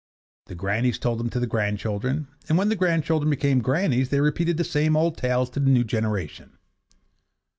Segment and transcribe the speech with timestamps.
[0.47, 4.57] The grannies told them to the grandchildren, and when the grandchildren became grannies they repeated
[4.57, 6.57] the same old tales to the new generation.